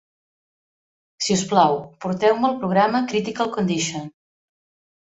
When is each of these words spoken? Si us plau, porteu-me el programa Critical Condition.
Si 1.25 1.35
us 1.35 1.43
plau, 1.53 1.77
porteu-me 2.07 2.51
el 2.51 2.59
programa 2.65 3.05
Critical 3.13 3.57
Condition. 3.61 4.15